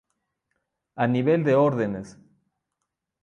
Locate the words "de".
1.47-1.53